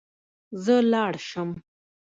زه 0.63 0.75
لاړ 0.91 1.13
شم 1.29 1.49